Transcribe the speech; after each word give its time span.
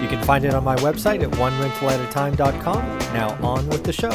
You 0.00 0.08
can 0.08 0.22
find 0.24 0.44
it 0.44 0.52
on 0.52 0.62
my 0.62 0.76
website 0.76 1.22
at 1.22 1.30
onerentalatatime.com. 1.30 2.98
Now 3.14 3.30
on 3.42 3.66
with 3.68 3.82
the 3.82 3.92
show. 3.92 4.10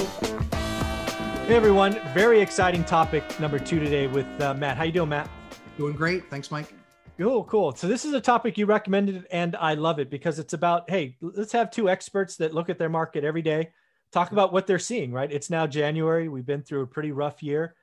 Hey 1.48 1.56
everyone, 1.56 2.00
very 2.14 2.40
exciting 2.40 2.84
topic 2.84 3.24
number 3.40 3.58
two 3.58 3.80
today 3.80 4.06
with 4.06 4.28
uh, 4.40 4.54
Matt. 4.54 4.78
How 4.78 4.84
you 4.84 4.92
doing, 4.92 5.10
Matt? 5.10 5.28
Doing 5.78 5.94
great. 5.94 6.30
Thanks, 6.30 6.52
Mike. 6.52 6.72
Cool, 7.18 7.44
cool. 7.46 7.76
So 7.76 7.88
this 7.88 8.06
is 8.06 8.14
a 8.14 8.22
topic 8.22 8.60
you 8.60 8.68
recommended, 8.68 9.26
and 9.32 9.56
I 9.56 9.74
love 9.74 10.00
it 10.00 10.12
because 10.12 10.38
it's 10.38 10.54
about 10.54 10.88
hey, 10.90 11.18
let's 11.20 11.52
have 11.52 11.72
two 11.72 11.90
experts 11.90 12.38
that 12.38 12.54
look 12.54 12.70
at 12.70 12.78
their 12.78 12.88
market 12.88 13.24
every 13.24 13.42
day, 13.42 13.72
talk 14.12 14.32
about 14.32 14.54
what 14.54 14.68
they're 14.68 14.80
seeing. 14.80 15.12
Right? 15.12 15.32
It's 15.32 15.50
now 15.50 15.66
January. 15.66 16.30
We've 16.30 16.46
been 16.46 16.62
through 16.62 16.84
a 16.84 16.88
pretty 16.88 17.12
rough 17.12 17.42
year, 17.42 17.74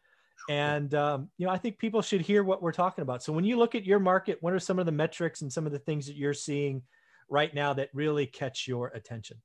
and 0.48 0.94
um, 0.94 1.30
you 1.36 1.46
know 1.46 1.52
I 1.52 1.58
think 1.58 1.78
people 1.78 2.00
should 2.00 2.20
hear 2.20 2.44
what 2.44 2.62
we're 2.62 2.72
talking 2.72 3.02
about. 3.02 3.24
So 3.24 3.32
when 3.32 3.44
you 3.44 3.58
look 3.58 3.74
at 3.74 3.84
your 3.84 3.98
market, 3.98 4.38
what 4.40 4.52
are 4.54 4.60
some 4.60 4.78
of 4.78 4.86
the 4.86 4.92
metrics 4.92 5.42
and 5.42 5.52
some 5.52 5.66
of 5.66 5.72
the 5.72 5.80
things 5.80 6.06
that 6.06 6.14
you're 6.14 6.32
seeing? 6.32 6.82
Right 7.28 7.52
now 7.54 7.72
that 7.74 7.90
really 7.92 8.26
catch 8.26 8.66
your 8.66 8.88
attention? 8.88 9.38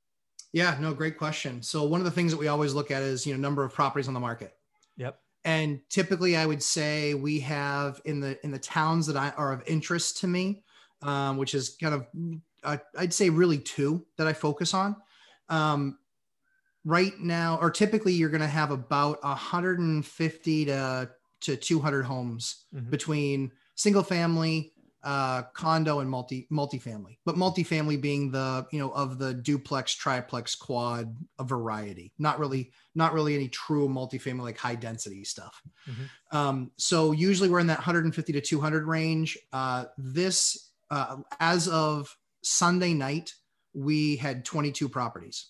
Yeah, 0.52 0.78
no, 0.80 0.94
great 0.94 1.18
question. 1.18 1.62
So 1.64 1.84
one 1.84 2.00
of 2.00 2.06
the 2.06 2.12
things 2.12 2.32
that 2.32 2.38
we 2.38 2.48
always 2.48 2.74
look 2.74 2.92
at 2.92 3.02
is, 3.02 3.26
you 3.26 3.34
know, 3.34 3.40
number 3.40 3.64
of 3.64 3.74
properties 3.74 4.08
on 4.08 4.14
the 4.14 4.20
market. 4.20 4.54
Yep. 4.98 5.20
And 5.46 5.82
typically 5.90 6.38
I 6.38 6.46
would 6.46 6.62
say 6.62 7.16
we 7.16 7.40
have 7.42 8.00
in 8.06 8.20
the 8.20 8.38
in 8.46 8.52
the 8.52 8.60
towns 8.60 9.08
that 9.08 9.18
I, 9.18 9.32
are 9.32 9.52
of 9.52 9.64
interest 9.68 10.18
to 10.20 10.28
me, 10.28 10.64
um, 11.02 11.38
which 11.38 11.54
is 11.54 11.76
kind 11.82 11.96
of 11.96 12.08
uh, 12.64 12.78
I'd 12.98 13.14
say 13.14 13.30
really 13.30 13.58
two 13.58 14.06
that 14.18 14.28
I 14.28 14.34
focus 14.34 14.74
on. 14.74 14.96
Um, 15.50 15.98
right 16.86 17.18
now, 17.20 17.58
or 17.62 17.72
typically 17.72 18.14
you're 18.14 18.30
going 18.30 18.42
to 18.42 18.48
have 18.48 18.72
about 18.72 19.22
150 19.24 20.66
to 20.66 21.10
to 21.42 21.58
200 21.58 22.04
homes 22.04 22.66
mm-hmm. 22.74 22.90
between 22.90 23.52
single 23.76 24.04
family, 24.04 24.73
uh, 25.04 25.44
condo 25.54 26.00
and 26.00 26.10
multi 26.10 26.48
multifamily, 26.52 27.18
but 27.26 27.36
multifamily 27.36 28.00
being 28.00 28.32
the 28.32 28.66
you 28.72 28.80
know 28.80 28.92
of 28.92 29.20
the 29.20 29.34
duplex, 29.34 29.94
triplex, 29.94 30.56
quad 30.56 31.16
a 31.40 31.44
variety. 31.44 32.14
Not 32.18 32.40
really, 32.40 32.72
not 32.96 33.14
really 33.14 33.36
any 33.36 33.50
true 33.50 33.90
multifamily 33.90 34.42
like 34.42 34.58
high 34.58 34.76
density 34.76 35.26
stuff. 35.26 35.62
Mm-hmm. 35.90 36.38
Um, 36.38 36.72
so 36.78 37.12
usually 37.12 37.50
we're 37.50 37.60
in 37.60 37.68
that 37.68 37.80
150 37.80 38.34
to 38.34 38.42
200 38.42 38.88
range. 38.88 39.38
Uh, 39.52 39.86
this 39.98 40.72
uh, 40.90 41.18
as 41.40 41.68
of 41.68 42.16
Sunday 42.42 42.94
night, 42.94 43.34
we 43.74 44.16
had 44.16 44.46
22 44.46 44.88
properties. 44.88 45.48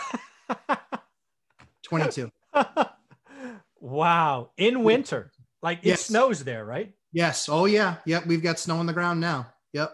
22. 1.84 2.30
wow, 3.80 4.50
in 4.56 4.82
winter, 4.82 5.30
like 5.62 5.78
it 5.78 5.86
yes. 5.86 6.06
snows 6.06 6.42
there, 6.44 6.64
right? 6.64 6.92
Yes. 7.12 7.48
Oh 7.48 7.64
yeah. 7.64 7.96
Yep. 8.06 8.26
We've 8.26 8.42
got 8.42 8.58
snow 8.58 8.76
on 8.76 8.86
the 8.86 8.92
ground 8.92 9.20
now. 9.20 9.52
Yep. 9.72 9.92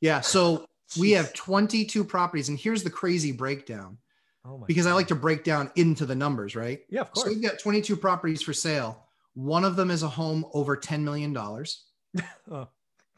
Yeah. 0.00 0.20
So 0.20 0.66
we 0.98 1.12
have 1.12 1.32
22 1.32 2.04
properties, 2.04 2.48
and 2.48 2.58
here's 2.58 2.82
the 2.82 2.90
crazy 2.90 3.32
breakdown. 3.32 3.98
Oh 4.44 4.58
my 4.58 4.66
because 4.66 4.84
God. 4.84 4.92
I 4.92 4.94
like 4.94 5.08
to 5.08 5.14
break 5.14 5.44
down 5.44 5.70
into 5.76 6.06
the 6.06 6.14
numbers, 6.14 6.54
right? 6.54 6.80
Yeah, 6.88 7.02
of 7.02 7.12
course. 7.12 7.26
So 7.26 7.32
we've 7.32 7.42
got 7.42 7.58
22 7.58 7.96
properties 7.96 8.42
for 8.42 8.52
sale. 8.52 9.04
One 9.34 9.64
of 9.64 9.76
them 9.76 9.90
is 9.90 10.02
a 10.02 10.08
home 10.08 10.44
over 10.52 10.76
$10 10.76 11.00
million. 11.00 11.36
oh, 12.50 12.68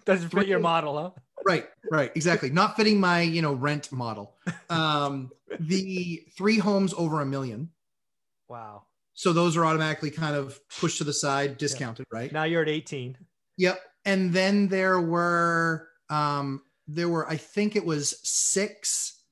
doesn't 0.04 0.30
fit 0.30 0.46
your 0.46 0.60
model, 0.60 0.98
huh? 0.98 1.10
Right, 1.44 1.66
right, 1.90 2.10
exactly. 2.14 2.50
Not 2.50 2.76
fitting 2.76 2.98
my, 2.98 3.20
you 3.20 3.42
know, 3.42 3.52
rent 3.52 3.92
model. 3.92 4.34
Um, 4.68 5.30
the 5.60 6.24
three 6.36 6.58
homes 6.58 6.92
over 6.94 7.20
a 7.20 7.26
million. 7.26 7.70
Wow. 8.48 8.82
So 9.16 9.32
those 9.32 9.56
are 9.56 9.64
automatically 9.64 10.10
kind 10.10 10.36
of 10.36 10.60
pushed 10.68 10.98
to 10.98 11.04
the 11.04 11.12
side, 11.12 11.56
discounted, 11.56 12.06
yeah. 12.12 12.18
right? 12.18 12.32
Now 12.32 12.44
you're 12.44 12.62
at 12.62 12.68
18. 12.68 13.16
Yep. 13.56 13.80
And 14.04 14.32
then 14.32 14.68
there 14.68 15.00
were 15.00 15.88
um 16.10 16.62
there 16.86 17.08
were 17.08 17.28
I 17.28 17.36
think 17.36 17.74
it 17.74 17.84
was 17.84 18.20
six 18.22 19.22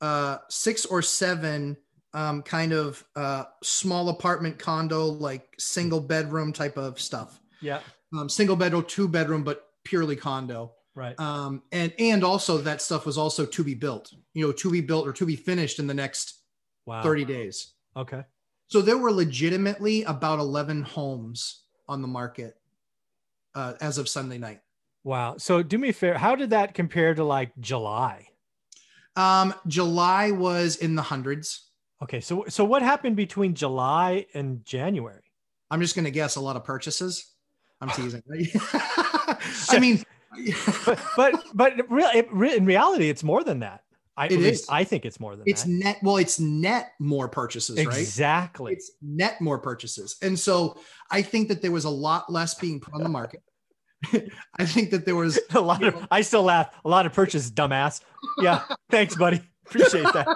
uh 0.00 0.38
six 0.48 0.84
or 0.84 1.00
seven 1.02 1.78
um 2.12 2.42
kind 2.42 2.72
of 2.72 3.02
uh 3.16 3.44
small 3.62 4.10
apartment 4.10 4.58
condo 4.58 5.06
like 5.06 5.48
single 5.58 6.00
bedroom 6.00 6.52
type 6.52 6.76
of 6.76 7.00
stuff. 7.00 7.40
Yeah. 7.62 7.80
Um 8.16 8.28
single 8.28 8.56
bedroom, 8.56 8.84
two 8.86 9.08
bedroom 9.08 9.42
but 9.42 9.64
purely 9.84 10.16
condo. 10.16 10.72
Right. 10.94 11.18
Um 11.18 11.62
and 11.72 11.94
and 11.98 12.22
also 12.22 12.58
that 12.58 12.82
stuff 12.82 13.06
was 13.06 13.16
also 13.16 13.46
to 13.46 13.64
be 13.64 13.74
built. 13.74 14.12
You 14.34 14.46
know, 14.46 14.52
to 14.52 14.70
be 14.70 14.82
built 14.82 15.08
or 15.08 15.14
to 15.14 15.24
be 15.24 15.34
finished 15.34 15.78
in 15.78 15.86
the 15.86 15.94
next 15.94 16.40
wow. 16.84 17.02
30 17.02 17.24
days. 17.24 17.72
Okay. 17.96 18.22
So 18.70 18.80
there 18.80 18.96
were 18.96 19.10
legitimately 19.10 20.04
about 20.04 20.38
11 20.38 20.82
homes 20.82 21.64
on 21.88 22.02
the 22.02 22.08
market 22.08 22.56
uh, 23.56 23.74
as 23.80 23.98
of 23.98 24.08
Sunday 24.08 24.38
night. 24.38 24.60
Wow. 25.02 25.38
So 25.38 25.60
do 25.60 25.76
me 25.76 25.88
a 25.88 25.92
favor. 25.92 26.16
How 26.16 26.36
did 26.36 26.50
that 26.50 26.72
compare 26.72 27.12
to 27.12 27.24
like 27.24 27.50
July? 27.58 28.28
Um, 29.16 29.54
July 29.66 30.30
was 30.30 30.76
in 30.76 30.94
the 30.94 31.02
hundreds. 31.02 31.70
Okay. 32.00 32.20
So, 32.20 32.44
so 32.48 32.64
what 32.64 32.82
happened 32.82 33.16
between 33.16 33.54
July 33.54 34.26
and 34.34 34.64
January? 34.64 35.24
I'm 35.68 35.80
just 35.80 35.96
going 35.96 36.04
to 36.04 36.12
guess 36.12 36.36
a 36.36 36.40
lot 36.40 36.54
of 36.54 36.62
purchases. 36.62 37.32
I'm 37.80 37.88
teasing. 37.96 38.22
I 38.30 39.78
mean, 39.80 40.04
but, 40.86 41.00
but, 41.16 41.44
but 41.54 41.90
really, 41.90 42.56
in 42.56 42.66
reality, 42.66 43.10
it's 43.10 43.24
more 43.24 43.42
than 43.42 43.58
that. 43.60 43.82
I, 44.16 44.26
it 44.26 44.32
is. 44.32 44.66
I 44.68 44.84
think 44.84 45.04
it's 45.04 45.18
more 45.18 45.36
than 45.36 45.44
it's 45.46 45.62
that. 45.62 45.70
net. 45.70 45.98
Well, 46.02 46.16
it's 46.16 46.38
net 46.38 46.92
more 46.98 47.28
purchases, 47.28 47.76
right? 47.84 47.98
Exactly. 47.98 48.72
It's 48.72 48.90
net 49.00 49.40
more 49.40 49.58
purchases, 49.58 50.16
and 50.22 50.38
so 50.38 50.78
I 51.10 51.22
think 51.22 51.48
that 51.48 51.62
there 51.62 51.72
was 51.72 51.84
a 51.84 51.90
lot 51.90 52.30
less 52.30 52.54
being 52.54 52.80
put 52.80 52.94
on 52.94 53.02
the 53.02 53.08
market. 53.08 53.42
I 54.58 54.64
think 54.64 54.90
that 54.90 55.04
there 55.04 55.16
was 55.16 55.38
a 55.54 55.60
lot 55.60 55.82
of. 55.82 55.94
Know, 55.94 56.06
I 56.10 56.20
still 56.22 56.42
laugh. 56.42 56.74
A 56.84 56.88
lot 56.88 57.06
of 57.06 57.12
purchases, 57.12 57.50
dumbass. 57.50 58.00
Yeah. 58.38 58.62
thanks, 58.90 59.16
buddy. 59.16 59.40
Appreciate 59.66 60.12
that. 60.12 60.26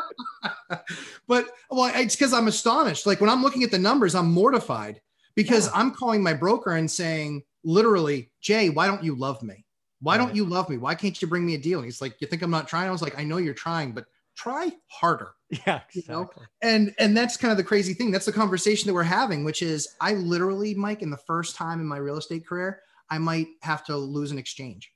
but 1.27 1.49
well, 1.71 1.91
it's 1.95 2.15
because 2.15 2.33
I'm 2.33 2.47
astonished. 2.47 3.07
Like 3.07 3.21
when 3.21 3.31
I'm 3.31 3.43
looking 3.43 3.65
at 3.65 3.71
the 3.71 3.79
numbers, 3.79 4.15
I'm 4.15 4.31
mortified 4.31 5.01
because 5.35 5.67
yeah. 5.67 5.73
I'm 5.75 5.91
calling 5.91 6.23
my 6.23 6.35
broker 6.35 6.71
and 6.71 6.89
saying, 6.89 7.43
literally, 7.65 8.31
Jay, 8.41 8.71
why 8.71 8.87
don't 8.87 9.03
you 9.03 9.17
love 9.17 9.43
me? 9.43 9.64
Why 10.05 10.19
don't 10.19 10.35
you 10.35 10.45
love 10.45 10.69
me? 10.69 10.77
Why 10.77 10.95
can't 10.95 11.21
you 11.21 11.27
bring 11.27 11.47
me 11.47 11.55
a 11.55 11.59
deal? 11.59 11.79
And 11.79 11.87
he's 11.87 12.03
like, 12.03 12.21
You 12.21 12.27
think 12.27 12.43
I'm 12.43 12.51
not 12.51 12.69
trying? 12.69 12.89
I 12.89 12.93
was 12.93 13.01
like, 13.01 13.19
I 13.19 13.25
know 13.25 13.39
you're 13.39 13.55
trying, 13.55 13.93
but 13.93 14.05
try 14.37 14.71
harder. 14.89 15.33
Yeah. 15.67 15.81
Exactly. 15.95 16.03
You 16.09 16.13
know? 16.13 16.31
And 16.63 16.95
and 16.99 17.17
that's 17.17 17.37
kind 17.37 17.53
of 17.53 17.57
the 17.57 17.65
crazy 17.65 17.95
thing. 17.95 18.11
That's 18.11 18.27
the 18.27 18.33
conversation 18.33 18.89
that 18.89 18.95
we're 18.95 19.05
having, 19.05 19.45
which 19.45 19.63
is 19.63 19.89
I 20.01 20.15
literally, 20.15 20.75
Mike, 20.75 21.01
in 21.01 21.11
the 21.11 21.17
first 21.17 21.55
time 21.55 21.81
in 21.81 21.87
my 21.87 21.97
real 21.97 22.17
estate 22.17 22.47
career, 22.47 22.81
I 23.09 23.19
might 23.19 23.47
have 23.63 23.85
to 23.85 23.97
lose 23.97 24.33
an 24.33 24.39
exchange. 24.39 24.91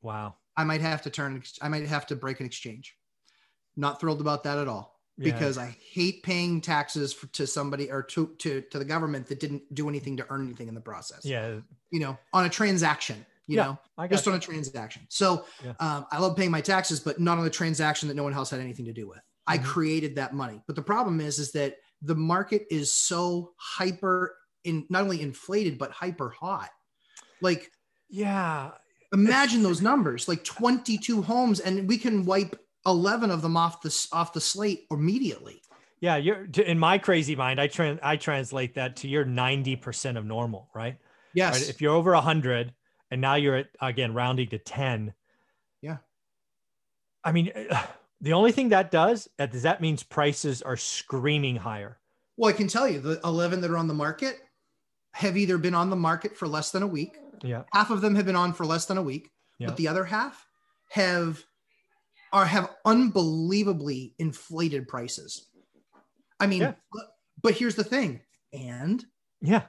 Wow. 0.00 0.36
I 0.56 0.64
might 0.64 0.80
have 0.80 1.02
to 1.02 1.10
turn, 1.10 1.42
I 1.62 1.68
might 1.68 1.86
have 1.86 2.06
to 2.06 2.16
break 2.16 2.40
an 2.40 2.46
exchange. 2.46 2.96
Not 3.76 4.00
thrilled 4.00 4.20
about 4.20 4.44
that 4.44 4.58
at 4.58 4.66
all 4.66 4.98
yeah. 5.18 5.32
because 5.32 5.58
I 5.58 5.76
hate 5.92 6.22
paying 6.22 6.60
taxes 6.60 7.12
for, 7.12 7.26
to 7.28 7.46
somebody 7.46 7.90
or 7.90 8.02
to, 8.04 8.34
to, 8.38 8.62
to 8.62 8.78
the 8.78 8.84
government 8.84 9.26
that 9.26 9.40
didn't 9.40 9.62
do 9.74 9.88
anything 9.88 10.16
to 10.16 10.26
earn 10.30 10.46
anything 10.46 10.68
in 10.68 10.74
the 10.74 10.80
process. 10.80 11.24
Yeah. 11.24 11.56
You 11.90 12.00
know, 12.00 12.18
on 12.32 12.46
a 12.46 12.48
transaction 12.48 13.26
you 13.48 13.56
yeah, 13.56 13.74
know, 13.98 14.06
just 14.08 14.26
you. 14.26 14.32
on 14.32 14.38
a 14.38 14.40
transaction. 14.40 15.02
So 15.08 15.46
yeah. 15.64 15.72
um, 15.80 16.06
I 16.12 16.18
love 16.18 16.36
paying 16.36 16.50
my 16.50 16.60
taxes, 16.60 17.00
but 17.00 17.18
not 17.18 17.38
on 17.38 17.46
a 17.46 17.50
transaction 17.50 18.06
that 18.08 18.14
no 18.14 18.22
one 18.22 18.34
else 18.34 18.50
had 18.50 18.60
anything 18.60 18.84
to 18.84 18.92
do 18.92 19.08
with. 19.08 19.18
Mm-hmm. 19.18 19.52
I 19.54 19.58
created 19.58 20.16
that 20.16 20.34
money. 20.34 20.60
But 20.66 20.76
the 20.76 20.82
problem 20.82 21.20
is, 21.20 21.38
is 21.38 21.52
that 21.52 21.76
the 22.02 22.14
market 22.14 22.66
is 22.70 22.92
so 22.92 23.52
hyper 23.56 24.36
in 24.64 24.86
not 24.90 25.02
only 25.02 25.22
inflated, 25.22 25.78
but 25.78 25.90
hyper 25.90 26.28
hot. 26.28 26.68
Like, 27.40 27.72
yeah, 28.10 28.72
imagine 29.14 29.62
those 29.62 29.80
numbers, 29.80 30.28
like 30.28 30.44
22 30.44 31.22
homes 31.22 31.60
and 31.60 31.88
we 31.88 31.96
can 31.96 32.26
wipe 32.26 32.60
11 32.86 33.30
of 33.30 33.40
them 33.40 33.56
off 33.56 33.80
the, 33.80 34.08
off 34.12 34.34
the 34.34 34.40
slate 34.42 34.84
immediately. 34.90 35.62
Yeah. 36.00 36.16
You're 36.16 36.46
in 36.64 36.78
my 36.78 36.98
crazy 36.98 37.34
mind. 37.34 37.60
I 37.60 37.66
trans, 37.66 37.98
I 38.02 38.16
translate 38.16 38.74
that 38.74 38.96
to 38.96 39.08
your 39.08 39.24
90% 39.24 40.18
of 40.18 40.26
normal, 40.26 40.68
right? 40.74 40.98
Yes. 41.34 41.60
Right? 41.60 41.70
If 41.70 41.80
you're 41.80 41.94
over 41.94 42.14
hundred, 42.14 42.72
and 43.10 43.20
now 43.20 43.34
you're 43.34 43.56
at 43.56 43.68
again 43.80 44.14
rounding 44.14 44.48
to 44.48 44.58
10 44.58 45.14
yeah 45.82 45.98
i 47.24 47.32
mean 47.32 47.52
the 48.20 48.32
only 48.32 48.52
thing 48.52 48.70
that 48.70 48.90
does 48.90 49.28
uh, 49.38 49.46
is 49.52 49.62
that 49.62 49.80
means 49.80 50.02
prices 50.02 50.62
are 50.62 50.76
screaming 50.76 51.56
higher 51.56 51.98
well 52.36 52.50
i 52.50 52.56
can 52.56 52.68
tell 52.68 52.88
you 52.88 53.00
the 53.00 53.20
11 53.24 53.60
that 53.60 53.70
are 53.70 53.78
on 53.78 53.88
the 53.88 53.94
market 53.94 54.38
have 55.12 55.36
either 55.36 55.58
been 55.58 55.74
on 55.74 55.90
the 55.90 55.96
market 55.96 56.36
for 56.36 56.46
less 56.46 56.70
than 56.70 56.82
a 56.82 56.86
week 56.86 57.16
yeah 57.42 57.62
half 57.72 57.90
of 57.90 58.00
them 58.00 58.14
have 58.14 58.26
been 58.26 58.36
on 58.36 58.52
for 58.52 58.66
less 58.66 58.86
than 58.86 58.98
a 58.98 59.02
week 59.02 59.30
yeah. 59.58 59.68
but 59.68 59.76
the 59.76 59.88
other 59.88 60.04
half 60.04 60.46
have 60.90 61.44
are 62.32 62.46
have 62.46 62.70
unbelievably 62.84 64.14
inflated 64.18 64.88
prices. 64.88 65.46
I 66.40 66.46
mean, 66.46 66.62
Yeah. 66.62 66.74
but, 66.92 67.16
but 67.42 67.54
here's 67.54 67.74
the 67.74 67.84
thing, 67.84 68.20
and 68.52 69.04
Yeah. 69.40 69.66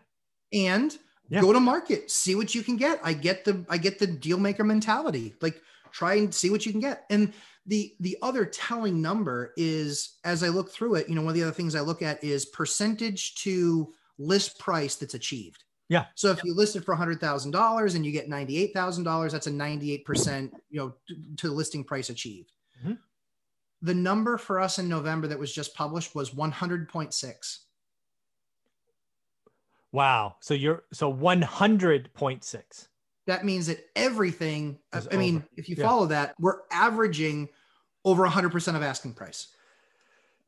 and 0.52 0.98
Yeah. 1.30 1.42
go 1.42 1.54
to 1.54 1.60
market, 1.60 2.10
see 2.10 2.36
what 2.36 2.56
you 2.56 2.64
can 2.64 2.76
get. 2.76 3.00
I 3.04 3.14
get 3.14 3.46
the 3.46 3.66
I 3.70 3.78
get 3.78 4.00
the 4.00 4.08
deal 4.08 4.40
maker 4.40 4.64
mentality. 4.64 5.36
Like 5.42 5.62
try 5.92 6.16
and 6.16 6.34
see 6.34 6.50
what 6.50 6.66
you 6.66 6.72
can 6.72 6.82
get. 6.82 7.06
And 7.10 7.34
the 7.66 7.94
the 8.00 8.18
other 8.22 8.46
telling 8.46 9.02
number 9.02 9.54
is 9.56 10.18
as 10.24 10.44
I 10.44 10.48
look 10.48 10.72
through 10.72 10.96
it, 10.96 11.08
you 11.08 11.16
know, 11.16 11.22
one 11.22 11.30
of 11.30 11.36
the 11.36 11.44
other 11.44 11.52
things 11.52 11.76
I 11.76 11.82
look 11.82 12.02
at 12.02 12.24
is 12.24 12.46
percentage 12.46 13.36
to 13.44 13.94
list 14.18 14.58
price 14.60 14.96
that's 14.96 15.14
achieved. 15.14 15.64
Yeah. 15.88 16.06
So 16.16 16.30
if 16.32 16.44
you 16.44 16.56
list 16.56 16.76
it 16.76 16.86
for 16.86 16.96
hundred 16.96 17.20
thousand 17.20 17.52
dollars 17.52 17.96
and 17.96 18.06
you 18.06 18.12
get 18.12 18.30
ninety 18.30 18.58
eight 18.58 18.74
thousand 18.74 19.04
dollars, 19.04 19.32
that's 19.32 19.48
a 19.48 19.52
ninety 19.52 19.92
eight 19.92 20.06
percent, 20.06 20.54
you 20.70 20.80
know, 20.80 20.94
to, 21.08 21.16
to 21.38 21.52
listing 21.52 21.84
price 21.84 22.10
achieved. 22.10 22.52
Mhm. 22.84 22.98
The 23.82 23.94
number 23.94 24.38
for 24.38 24.60
us 24.60 24.78
in 24.78 24.90
November 24.90 25.28
that 25.28 25.40
was 25.40 25.54
just 25.54 25.76
published 25.76 26.14
was 26.16 26.34
one 26.34 26.52
hundred 26.52 26.90
point 26.90 27.14
six. 27.14 27.66
Wow. 29.92 30.36
So 30.40 30.54
you're 30.54 30.84
so 30.94 31.12
100.6. 31.14 32.88
that 33.28 33.46
means 33.46 33.68
that 33.68 33.80
everything 33.96 34.80
Is 34.94 35.08
i 35.12 35.16
mean 35.18 35.44
if 35.56 35.70
you 35.70 35.76
Yeah. 35.78 35.86
follow 35.88 36.06
that 36.08 36.34
we're 36.40 36.62
averaging 36.72 37.50
over 38.06 38.24
100% 38.26 38.76
of 38.76 38.82
asking 38.84 39.14
price 39.14 39.48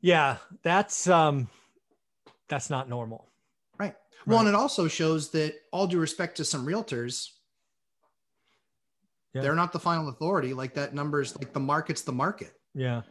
Yeah, 0.01 0.37
that's 0.63 1.07
um 1.07 1.47
that's 2.47 2.69
not 2.69 2.89
normal. 2.89 3.29
right 3.79 3.95
well 4.25 4.37
Right. 4.39 4.47
and 4.47 4.49
it 4.49 4.55
also 4.55 4.87
shows 4.87 5.29
that 5.31 5.53
all 5.71 5.85
due 5.87 5.99
respect 5.99 6.37
to 6.37 6.45
some 6.45 6.65
realtors 6.65 7.29
Yeah. 9.33 9.41
they're 9.41 9.55
not 9.55 9.71
the 9.73 9.79
final 9.79 10.09
authority 10.09 10.53
like 10.53 10.73
that 10.75 10.93
numbers 10.93 11.35
like 11.37 11.53
the 11.53 11.59
market's 11.59 12.01
the 12.01 12.11
market 12.13 12.53
Yeah. 12.73 13.01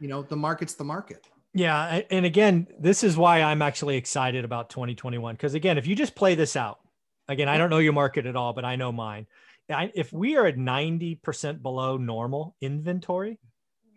you 0.00 0.08
know 0.08 0.22
the 0.22 0.36
market's 0.36 0.74
the 0.74 0.84
market 0.84 1.26
Yeah, 1.58 2.02
and 2.10 2.24
again, 2.24 2.68
this 2.78 3.02
is 3.02 3.16
why 3.16 3.42
I'm 3.42 3.62
actually 3.62 3.96
excited 3.96 4.44
about 4.44 4.70
2021 4.70 5.34
because 5.34 5.54
again, 5.54 5.76
if 5.76 5.88
you 5.88 5.96
just 5.96 6.14
play 6.14 6.36
this 6.36 6.54
out, 6.54 6.78
again, 7.26 7.48
I 7.48 7.58
don't 7.58 7.68
know 7.68 7.78
your 7.78 7.92
market 7.92 8.26
at 8.26 8.36
all, 8.36 8.52
but 8.52 8.64
I 8.64 8.76
know 8.76 8.92
mine. 8.92 9.26
I, 9.68 9.90
if 9.96 10.12
we 10.12 10.36
are 10.36 10.46
at 10.46 10.56
90% 10.56 11.60
below 11.60 11.96
normal 11.96 12.54
inventory, 12.60 13.40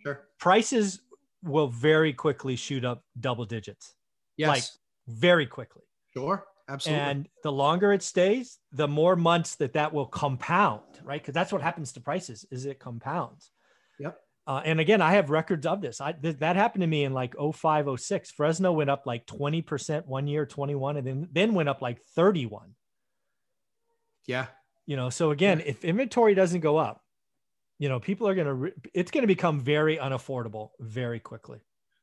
sure 0.03 0.27
prices 0.39 1.01
will 1.43 1.67
very 1.67 2.13
quickly 2.13 2.55
shoot 2.55 2.83
up 2.83 3.03
double 3.19 3.45
digits, 3.45 3.93
yes 4.37 4.49
Like, 4.49 4.63
very 5.07 5.45
quickly. 5.45 5.83
sure 6.15 6.43
absolutely 6.67 7.03
And 7.03 7.29
the 7.43 7.51
longer 7.51 7.93
it 7.93 8.01
stays, 8.01 8.57
the 8.71 8.87
more 8.87 9.15
months 9.15 9.55
that 9.57 9.73
that 9.73 9.93
will 9.93 10.07
compound, 10.07 10.81
right? 11.03 11.21
Because 11.21 11.35
that's 11.35 11.53
what 11.53 11.61
happens 11.61 11.91
to 11.93 12.01
prices 12.01 12.43
is 12.49 12.65
it 12.65 12.79
compounds. 12.79 13.51
Uh, 14.47 14.61
and 14.65 14.79
again, 14.79 15.01
I 15.01 15.13
have 15.13 15.29
records 15.29 15.65
of 15.67 15.81
this. 15.81 16.01
I 16.01 16.13
th- 16.13 16.39
that 16.39 16.55
happened 16.55 16.81
to 16.81 16.87
me 16.87 17.03
in 17.03 17.13
like 17.13 17.35
05, 17.37 17.99
06. 17.99 18.31
Fresno 18.31 18.71
went 18.71 18.89
up 18.89 19.03
like 19.05 19.25
20% 19.27 20.07
one 20.07 20.27
year, 20.27 20.45
21, 20.45 20.97
and 20.97 21.07
then 21.07 21.29
then 21.31 21.53
went 21.53 21.69
up 21.69 21.81
like 21.81 22.01
31. 22.15 22.73
yeah 24.27 24.47
You 24.87 24.95
know, 24.95 25.09
so 25.09 25.31
again, 25.31 25.59
Yeah. 25.59 25.65
if 25.65 25.85
inventory 25.85 26.33
doesn't 26.33 26.61
go 26.61 26.77
up, 26.77 27.03
you 27.79 27.89
know, 27.89 27.99
people 27.99 28.27
are 28.27 28.35
gonna 28.35 28.53
re- 28.53 28.73
it's 28.93 29.11
gonna 29.11 29.27
become 29.27 29.59
very 29.59 29.97
unaffordable 29.97 30.71
very 30.79 31.19
quickly. 31.19 31.59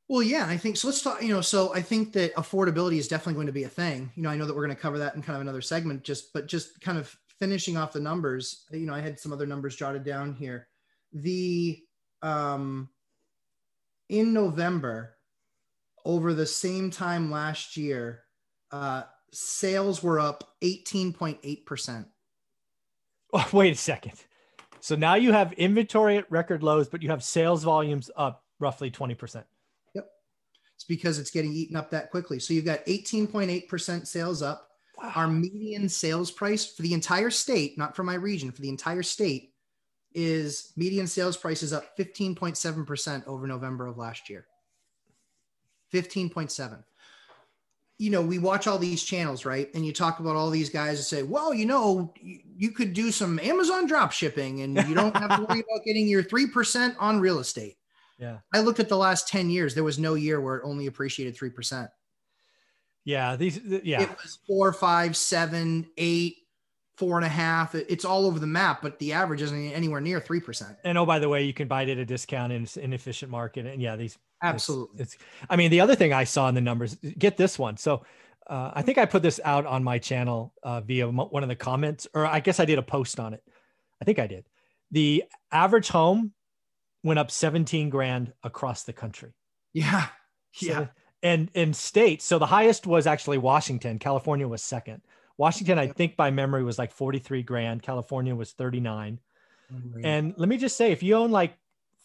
Well, 0.08 0.22
yeah, 0.22 0.46
I 0.48 0.56
think 0.56 0.76
so. 0.78 0.88
Let's 0.88 1.02
talk. 1.02 1.20
You 1.22 1.28
know, 1.34 1.42
so 1.42 1.74
I 1.74 1.82
think 1.82 2.12
that 2.14 2.34
affordability 2.36 2.96
is 2.96 3.08
definitely 3.08 3.34
going 3.34 3.46
to 3.48 3.52
be 3.52 3.64
a 3.64 3.68
thing. 3.68 4.10
You 4.14 4.22
know, 4.22 4.30
I 4.30 4.36
know 4.36 4.46
that 4.46 4.56
we're 4.56 4.64
going 4.64 4.74
to 4.74 4.80
cover 4.80 4.96
that 5.00 5.14
in 5.14 5.20
kind 5.22 5.36
of 5.36 5.42
another 5.42 5.60
segment. 5.60 6.02
Just, 6.02 6.32
but 6.32 6.46
just 6.46 6.80
kind 6.80 6.96
of 6.96 7.14
finishing 7.38 7.76
off 7.76 7.92
the 7.92 8.00
numbers. 8.00 8.64
You 8.72 8.86
know, 8.86 8.94
I 8.94 9.00
had 9.00 9.20
some 9.20 9.34
other 9.34 9.44
numbers 9.44 9.76
jotted 9.76 10.04
down 10.04 10.32
here. 10.32 10.66
The 11.12 11.78
um, 12.22 12.88
in 14.08 14.32
November, 14.32 15.16
over 16.04 16.34
the 16.34 16.46
same 16.46 16.90
time 16.90 17.30
last 17.30 17.76
year, 17.76 18.22
uh, 18.70 19.02
sales 19.32 20.02
were 20.02 20.20
up 20.20 20.54
eighteen 20.62 21.12
point 21.12 21.38
eight 21.42 21.66
percent. 21.66 22.06
Oh, 23.32 23.48
wait 23.52 23.72
a 23.72 23.76
second. 23.76 24.14
So 24.80 24.94
now 24.94 25.16
you 25.16 25.32
have 25.32 25.52
inventory 25.54 26.18
at 26.18 26.30
record 26.30 26.62
lows, 26.62 26.88
but 26.88 27.02
you 27.02 27.10
have 27.10 27.22
sales 27.24 27.64
volumes 27.64 28.10
up 28.16 28.44
roughly 28.60 28.92
20%. 28.92 29.42
Yep. 29.94 30.08
It's 30.76 30.84
because 30.84 31.18
it's 31.18 31.32
getting 31.32 31.52
eaten 31.52 31.76
up 31.76 31.90
that 31.90 32.12
quickly. 32.12 32.38
So 32.38 32.54
you've 32.54 32.64
got 32.64 32.80
eighteen 32.86 33.26
point 33.26 33.50
eight 33.50 33.68
percent 33.68 34.08
sales 34.08 34.42
up. 34.42 34.68
Wow. 35.00 35.12
our 35.14 35.28
median 35.28 35.88
sales 35.88 36.32
price 36.32 36.66
for 36.66 36.82
the 36.82 36.92
entire 36.92 37.30
state, 37.30 37.78
not 37.78 37.94
for 37.94 38.02
my 38.02 38.14
region, 38.14 38.50
for 38.50 38.62
the 38.62 38.68
entire 38.68 39.04
state, 39.04 39.52
is 40.14 40.72
median 40.76 41.06
sales 41.06 41.36
price 41.36 41.62
is 41.62 41.72
up 41.72 41.96
15.7% 41.96 43.26
over 43.26 43.46
November 43.46 43.86
of 43.86 43.98
last 43.98 44.28
year. 44.28 44.46
15.7. 45.92 46.82
You 48.00 48.10
know, 48.10 48.22
we 48.22 48.38
watch 48.38 48.66
all 48.66 48.78
these 48.78 49.02
channels, 49.02 49.44
right? 49.44 49.68
And 49.74 49.84
you 49.84 49.92
talk 49.92 50.20
about 50.20 50.36
all 50.36 50.50
these 50.50 50.70
guys 50.70 50.98
and 50.98 51.04
say, 51.04 51.22
well, 51.24 51.52
you 51.52 51.66
know, 51.66 52.14
you, 52.22 52.70
could 52.70 52.92
do 52.92 53.10
some 53.10 53.40
Amazon 53.40 53.86
drop 53.86 54.12
shipping 54.12 54.62
and 54.62 54.76
you 54.88 54.94
don't 54.94 55.16
have 55.16 55.36
to 55.36 55.44
worry 55.44 55.60
about 55.60 55.84
getting 55.84 56.06
your 56.06 56.22
3% 56.22 56.94
on 56.98 57.18
real 57.18 57.40
estate. 57.40 57.76
Yeah. 58.18 58.38
I 58.52 58.60
looked 58.60 58.78
at 58.78 58.88
the 58.88 58.96
last 58.96 59.28
10 59.28 59.50
years. 59.50 59.74
There 59.74 59.84
was 59.84 59.98
no 59.98 60.14
year 60.14 60.40
where 60.40 60.56
it 60.56 60.62
only 60.64 60.86
appreciated 60.86 61.36
3%. 61.36 61.88
Yeah. 63.04 63.34
These, 63.34 63.58
th- 63.60 63.84
yeah. 63.84 64.02
it 64.02 64.10
was 64.10 64.38
four, 64.46 64.72
five, 64.72 65.16
seven, 65.16 65.88
eight, 65.96 66.36
four 66.98 67.16
and 67.16 67.24
a 67.24 67.28
half. 67.28 67.74
It- 67.74 67.86
It's 67.88 68.04
all 68.04 68.26
over 68.26 68.38
the 68.38 68.46
map, 68.46 68.82
but 68.82 68.98
the 68.98 69.12
average 69.12 69.40
isn't 69.42 69.72
anywhere 69.72 70.00
near 70.00 70.20
three 70.20 70.40
percent. 70.40 70.76
and 70.84 70.98
oh, 70.98 71.06
by 71.06 71.18
the 71.18 71.28
way, 71.28 71.44
you 71.44 71.54
can 71.54 71.68
buy 71.68 71.82
it 71.82 71.88
at 71.90 71.98
a 71.98 72.04
discount 72.04 72.52
in 72.52 72.66
an 72.82 72.92
efficient 72.92 73.30
market. 73.30 73.66
And 73.66 73.80
yeah, 73.80 73.96
these, 73.96 74.18
Absolutely. 74.42 75.00
It's, 75.02 75.16
I 75.50 75.56
mean, 75.56 75.70
the 75.70 75.80
other 75.80 75.94
thing 75.96 76.12
I 76.12 76.24
saw 76.24 76.48
in 76.48 76.54
the 76.54 76.60
numbers, 76.60 76.94
get 77.18 77.36
this 77.36 77.58
one. 77.58 77.76
So 77.76 78.04
uh, 78.48 78.70
I 78.74 78.82
think 78.82 78.96
I 78.98 79.04
put 79.04 79.22
this 79.22 79.40
out 79.44 79.66
on 79.66 79.82
my 79.84 79.98
channel 79.98 80.52
uh, 80.62 80.80
via 80.80 81.08
one 81.08 81.42
of 81.42 81.48
the 81.48 81.56
comments, 81.56 82.06
or 82.14 82.24
I 82.26 82.40
guess 82.40 82.60
I 82.60 82.64
did 82.64 82.78
a 82.78 82.82
post 82.82 83.18
on 83.20 83.34
it. 83.34 83.42
I 84.00 84.04
think 84.04 84.18
I 84.18 84.26
did. 84.28 84.44
The 84.90 85.24
average 85.52 85.88
home 85.88 86.32
went 87.02 87.18
up 87.18 87.30
17 87.30 87.90
grand 87.90 88.32
across 88.42 88.84
the 88.84 88.92
country. 88.92 89.32
yeah, 89.72 90.06
yeah, 90.60 90.74
So- 90.78 90.88
and 91.22 91.50
in 91.54 91.74
states, 91.74 92.24
so 92.24 92.38
the 92.38 92.46
highest 92.46 92.86
was 92.86 93.06
actually 93.08 93.38
Washington. 93.38 93.98
California 93.98 94.46
was 94.46 94.62
second. 94.62 95.02
Washington, 95.38 95.78
I 95.78 95.86
think 95.86 96.16
by 96.16 96.30
memory, 96.30 96.62
was 96.64 96.78
like 96.78 96.92
43 96.92 97.42
grand. 97.44 97.82
California 97.82 98.34
was 98.34 98.52
39. 98.52 99.20
And 100.02 100.34
let 100.36 100.48
me 100.48 100.56
just 100.56 100.76
say, 100.76 100.92
if 100.92 101.02
you 101.02 101.14
own 101.14 101.30
like 101.30 101.56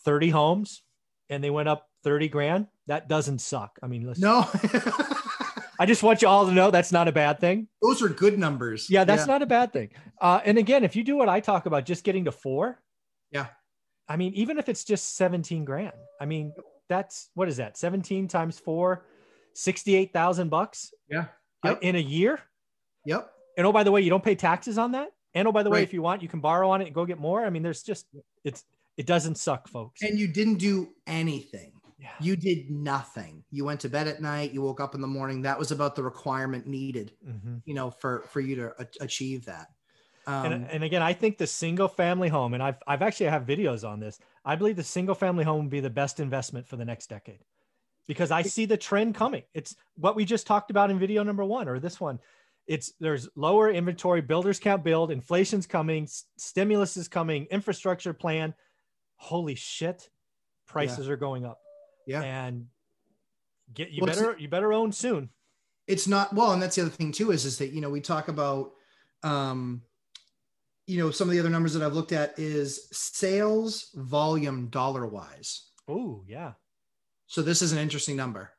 30 0.04 0.30
homes 0.30 0.82
and 1.30 1.44
they 1.44 1.50
went 1.50 1.68
up 1.70 1.90
30 2.04 2.28
grand, 2.28 2.68
that 2.88 3.08
doesn't 3.10 3.40
suck. 3.40 3.80
I 3.82 3.88
mean, 3.88 4.06
listen, 4.06 4.24
no, 4.24 4.46
I 5.80 5.86
just 5.86 6.04
want 6.04 6.22
you 6.22 6.28
all 6.28 6.46
to 6.46 6.52
know 6.52 6.72
that's 6.72 6.92
not 6.92 7.08
a 7.08 7.12
bad 7.12 7.40
thing. 7.40 7.68
those 7.82 8.02
are 8.02 8.10
good 8.10 8.38
numbers. 8.38 8.90
Yeah, 8.90 9.06
that's 9.06 9.26
not 9.26 9.42
a 9.42 9.46
bad 9.46 9.72
thing. 9.74 9.92
Uh, 10.22 10.42
and 10.44 10.58
again, 10.58 10.84
if 10.84 10.96
you 10.96 11.04
do 11.04 11.16
what 11.16 11.30
I 11.30 11.40
talk 11.40 11.66
about, 11.66 11.86
just 11.86 12.04
getting 12.04 12.26
to 12.26 12.32
four. 12.32 12.80
Yeah. 13.32 13.48
I 14.10 14.18
mean, 14.18 14.34
even 14.34 14.58
if 14.60 14.68
it's 14.68 14.84
just 14.84 15.16
17 15.16 15.64
grand, 15.64 15.94
I 16.20 16.26
mean, 16.26 16.54
that's 16.90 17.30
what 17.34 17.48
is 17.48 17.58
that? 17.58 17.78
17 17.78 18.28
times 18.28 18.60
four, 18.60 19.06
68,000 19.54 20.50
bucks 20.50 20.94
yeah, 21.10 21.26
Yep. 21.64 21.80
in 21.82 21.96
a 21.96 22.00
year. 22.00 22.40
Yep. 23.06 23.32
And 23.58 23.68
oh, 23.68 23.72
by 23.72 23.84
the 23.84 23.92
way, 23.92 24.02
you 24.02 24.10
don't 24.10 24.24
pay 24.24 24.36
taxes 24.36 24.78
on 24.78 24.92
that. 24.94 25.10
And 25.36 25.48
oh, 25.48 25.52
by 25.52 25.64
the 25.64 25.70
way, 25.70 25.84
if 25.84 25.94
you 25.94 26.02
want, 26.02 26.22
you 26.22 26.28
can 26.28 26.40
borrow 26.40 26.70
on 26.70 26.82
it 26.82 26.86
and 26.86 26.94
go 26.96 27.06
get 27.06 27.18
more. 27.20 27.44
I 27.46 27.50
mean, 27.50 27.64
there's 27.64 27.82
just, 27.84 28.06
it's, 28.44 28.64
it 28.98 29.06
doesn't 29.08 29.36
suck, 29.38 29.68
folks. 29.68 30.02
And 30.04 30.18
you 30.20 30.28
didn't 30.28 30.56
do 30.56 30.90
anything. 31.08 31.72
yeah. 32.00 32.10
You 32.20 32.36
did 32.36 32.70
nothing. 32.70 33.44
You 33.50 33.66
went 33.66 33.80
to 33.82 33.90
bed 33.90 34.08
at 34.08 34.22
night. 34.22 34.52
You 34.54 34.62
woke 34.62 34.80
up 34.80 34.94
in 34.96 35.02
the 35.02 35.08
morning. 35.08 35.42
That 35.44 35.58
was 35.58 35.72
about 35.72 35.96
the 35.96 36.04
requirement 36.04 36.68
needed, 36.68 37.14
Mhm. 37.28 37.62
you 37.66 37.74
know, 37.74 37.90
for 37.92 38.22
for 38.30 38.42
you 38.42 38.56
to 38.58 38.88
achieve 39.02 39.46
that. 39.46 39.68
Um, 40.28 40.46
and, 40.52 40.68
and 40.70 40.84
again, 40.84 41.02
I 41.02 41.14
think 41.14 41.38
the 41.38 41.48
single 41.48 41.88
family 41.90 42.30
home, 42.30 42.54
and 42.54 42.64
I've, 42.64 42.78
I've 42.88 43.02
actually 43.02 43.26
have 43.28 43.44
videos 43.46 43.88
on 43.88 44.00
this. 44.00 44.20
I 44.46 44.56
believe 44.56 44.76
the 44.78 44.84
single 44.84 45.16
family 45.16 45.44
home 45.44 45.66
will 45.66 45.70
be 45.72 45.80
the 45.82 45.90
best 45.90 46.20
investment 46.20 46.66
for 46.68 46.76
the 46.78 46.86
next 46.86 47.08
decade 47.10 47.40
because 48.08 48.32
I 48.32 48.42
see 48.44 48.66
the 48.66 48.78
trend 48.78 49.16
coming. 49.16 49.44
It's 49.54 49.76
what 49.96 50.16
we 50.16 50.24
just 50.26 50.48
talked 50.48 50.72
about 50.72 50.90
in 50.92 50.98
video 51.00 51.24
number 51.24 51.44
one 51.44 51.68
or 51.68 51.78
this 51.80 52.00
one. 52.00 52.20
It's 52.68 52.94
there's 53.00 53.28
lower 53.36 53.70
inventory, 53.70 54.22
builders 54.22 54.60
can't 54.60 54.84
build, 54.84 55.12
inflation's 55.12 55.68
coming, 55.68 56.04
s- 56.04 56.26
stimulus 56.38 56.96
is 56.98 57.08
coming, 57.08 57.46
infrastructure 57.52 58.14
plan. 58.14 58.54
Holy 59.18 59.56
shit, 59.56 60.10
prices 60.68 61.10
are 61.10 61.18
going 61.18 61.46
up. 61.46 61.60
Yeah. 62.08 62.22
And 62.22 62.68
get 63.74 63.92
you 63.92 64.02
Well, 64.04 64.14
better 64.14 64.36
you 64.40 64.48
better 64.48 64.72
own 64.74 64.92
soon. 64.92 65.30
it's 65.88 66.08
not 66.08 66.34
well 66.34 66.52
and 66.54 66.62
that's 66.62 66.76
the 66.76 66.82
other 66.84 66.92
thing 66.92 67.12
too 67.12 67.32
is 67.32 67.44
is 67.46 67.58
that 67.58 67.72
you 67.72 67.82
know 67.82 67.90
we 67.90 68.00
talk 68.02 68.28
about 68.30 68.72
um 69.24 69.82
you 70.86 70.98
know 70.98 71.12
some 71.12 71.28
of 71.28 71.34
the 71.34 71.40
other 71.40 71.50
numbers 71.50 71.74
that 71.74 71.82
i've 71.84 71.94
looked 71.94 72.12
at 72.12 72.38
is 72.38 72.88
sales 72.92 73.90
volume 73.96 74.68
dollar 74.68 75.06
wise 75.08 75.72
Oh, 75.88 76.24
yeah. 76.28 76.54
so 77.28 77.42
this 77.42 77.62
is 77.62 77.72
an 77.74 77.80
interesting 77.80 78.16
number 78.16 78.52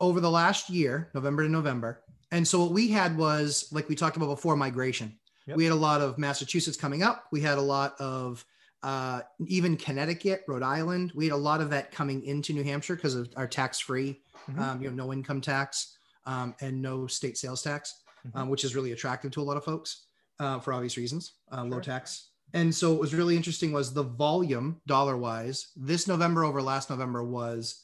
over 0.00 0.20
the 0.20 0.30
last 0.30 0.70
year 0.70 1.10
november 1.14 1.42
to 1.42 1.48
november 1.48 2.02
and 2.32 2.46
so 2.46 2.60
what 2.62 2.72
we 2.72 2.88
had 2.88 3.16
was 3.16 3.68
like 3.72 3.88
we 3.88 3.94
talked 3.94 4.16
about 4.16 4.26
before 4.28 4.56
migration 4.56 5.18
Yep. 5.46 5.56
we 5.56 5.64
had 5.64 5.72
a 5.72 5.76
lot 5.76 6.00
of 6.02 6.18
massachusetts 6.18 6.76
coming 6.76 7.02
up 7.02 7.24
we 7.32 7.40
had 7.40 7.58
a 7.58 7.62
lot 7.62 7.94
of 8.00 8.44
uh, 8.84 9.22
even 9.48 9.76
Connecticut, 9.76 10.44
Rhode 10.46 10.62
Island. 10.62 11.10
We 11.16 11.24
had 11.24 11.32
a 11.34 11.36
lot 11.36 11.60
of 11.60 11.68
that 11.70 11.90
coming 11.90 12.22
into 12.22 12.52
New 12.52 12.62
Hampshire 12.62 12.94
because 12.94 13.16
of 13.16 13.28
our 13.34 13.48
tax 13.48 13.80
free, 13.80 14.20
Mhm. 14.48 14.58
um, 14.60 14.80
you 14.80 14.88
know, 14.88 14.94
no 15.06 15.12
income 15.12 15.40
tax 15.40 15.96
um, 16.26 16.54
and 16.60 16.80
no 16.80 17.08
state 17.08 17.36
sales 17.36 17.60
tax, 17.60 17.92
um, 18.36 18.48
which 18.48 18.62
is 18.62 18.76
really 18.76 18.92
attractive 18.92 19.32
to 19.32 19.40
a 19.40 19.42
lot 19.42 19.56
of 19.56 19.64
folks 19.64 20.04
uh, 20.38 20.60
for 20.60 20.72
obvious 20.72 20.96
reasons, 20.96 21.32
uh, 21.50 21.64
low 21.64 21.80
tax. 21.80 22.28
And 22.54 22.72
so 22.72 22.92
what 22.92 23.00
was 23.00 23.14
really 23.16 23.34
interesting 23.34 23.72
was 23.72 23.92
the 23.92 24.04
volume 24.04 24.80
dollar 24.86 25.16
wise 25.16 25.72
this 25.74 26.06
November 26.06 26.44
over 26.44 26.62
last 26.62 26.88
November 26.88 27.24
was 27.24 27.82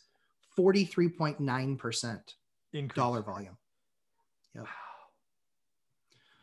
43.9% 0.57 2.35
Increase. 2.73 2.95
dollar 2.97 3.23
volume. 3.23 3.57
Yep. 4.55 4.67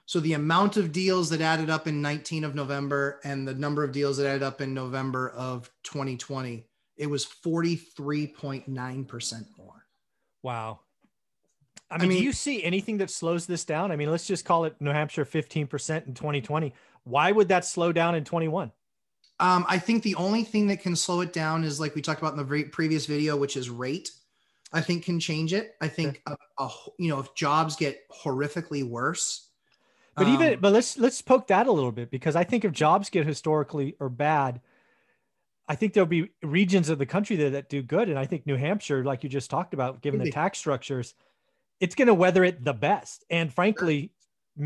So 0.06 0.20
the 0.20 0.34
amount 0.34 0.76
of 0.76 0.92
deals 0.92 1.30
that 1.30 1.40
added 1.40 1.70
up 1.70 1.88
in 1.88 2.02
19 2.02 2.44
of 2.44 2.54
November 2.54 3.22
and 3.24 3.48
the 3.48 3.54
number 3.54 3.84
of 3.84 3.94
deals 3.94 4.18
that 4.18 4.28
added 4.28 4.44
up 4.44 4.60
in 4.60 4.74
November 4.74 5.30
of 5.30 5.72
2020, 5.84 6.66
it 6.98 7.08
was 7.08 7.26
43.9% 7.26 9.46
more. 9.58 9.86
Wow. 10.44 10.82
I 11.90 11.98
mean, 11.98 12.10
mean- 12.10 12.18
do 12.20 12.26
you 12.26 12.34
see 12.34 12.64
anything 12.64 12.98
that 12.98 13.10
slows 13.10 13.46
this 13.46 13.64
down? 13.64 13.92
I 13.92 13.96
mean, 13.96 14.12
let's 14.12 14.28
just 14.28 14.44
call 14.44 14.66
it 14.66 14.76
New 14.80 14.92
Hampshire 14.92 15.26
15% 15.26 16.08
in 16.08 16.14
2020. 16.14 16.74
Why 17.04 17.32
would 17.32 17.48
that 17.48 17.66
slow 17.66 17.92
down 17.92 18.16
in 18.16 18.24
21? 18.24 18.72
Um, 19.40 19.66
I 19.68 19.80
think 19.80 20.04
the 20.04 20.16
only 20.16 20.44
thing 20.44 20.68
that 20.68 20.82
can 20.82 20.96
slow 20.96 21.22
it 21.22 21.34
down 21.34 21.64
is 21.64 21.80
like 21.80 21.96
we 21.96 22.02
talked 22.02 22.22
about 22.22 22.34
in 22.34 22.38
the 22.38 22.44
very 22.44 22.66
previous 22.66 23.08
video, 23.08 23.36
which 23.36 23.58
is 23.58 23.70
rate. 23.70 24.12
I 24.74 24.82
think 24.82 25.04
can 25.04 25.20
change 25.20 25.54
it. 25.54 25.76
I 25.82 25.88
think 25.88 26.22
a, 26.28 26.38
a, 26.58 26.70
you 26.98 27.10
know 27.10 27.20
if 27.20 27.34
jobs 27.36 27.76
get 27.76 28.00
horrifically 28.10 28.84
worse. 28.84 29.50
But 30.16 30.28
even 30.28 30.54
um, 30.54 30.60
but 30.60 30.74
let's 30.74 30.98
let's 30.98 31.22
poke 31.22 31.48
that 31.48 31.68
a 31.68 31.72
little 31.72 31.92
bit 31.92 32.12
because 32.12 32.36
I 32.36 32.44
think 32.44 32.66
if 32.66 32.72
jobs 32.72 33.10
get 33.10 33.26
historically 33.26 33.96
or 34.00 34.10
bad, 34.10 34.62
I 35.68 35.76
think 35.76 35.94
there'll 35.94 36.06
be 36.06 36.30
regions 36.44 36.90
of 36.90 37.00
the 37.00 37.06
country 37.06 37.38
there 37.38 37.52
that 37.52 37.70
do 37.70 37.82
good. 37.82 38.10
And 38.10 38.20
I 38.20 38.26
think 38.26 38.46
New 38.46 38.58
Hampshire, 38.58 39.06
like 39.06 39.24
you 39.24 39.30
just 39.30 39.50
talked 39.50 39.74
about, 39.74 40.02
given 40.02 40.22
the 40.22 40.30
tax 40.30 40.58
structures, 40.58 41.14
it's 41.80 41.96
going 41.96 42.10
to 42.10 42.14
weather 42.14 42.44
it 42.44 42.64
the 42.64 42.74
best. 42.74 43.24
And 43.30 43.54
frankly, 43.54 44.12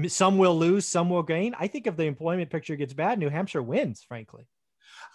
some 0.07 0.39
will 0.39 0.57
lose, 0.57 0.85
some 0.85 1.09
will 1.09 1.21
gain. 1.21 1.53
I 1.59 1.67
think 1.67 1.85
if 1.85 1.95
the 1.95 2.05
employment 2.05 2.49
picture 2.49 2.75
gets 2.75 2.93
bad, 2.93 3.19
New 3.19 3.29
Hampshire 3.29 3.61
wins, 3.61 4.01
frankly. 4.01 4.47